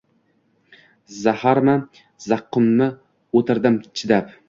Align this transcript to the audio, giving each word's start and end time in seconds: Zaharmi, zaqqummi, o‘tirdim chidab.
Zaharmi, 1.19 1.77
zaqqummi, 2.27 2.91
o‘tirdim 3.41 3.83
chidab. 4.01 4.39